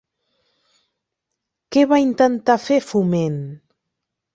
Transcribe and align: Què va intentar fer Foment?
Què 1.77 1.85
va 1.95 2.03
intentar 2.07 2.59
fer 2.67 2.83
Foment? 2.91 3.41